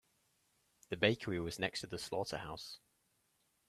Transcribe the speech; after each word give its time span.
The 0.89 0.97
bakery 0.97 1.39
was 1.39 1.59
next 1.59 1.81
to 1.81 1.85
the 1.85 1.99
slaughterhouse. 1.99 2.79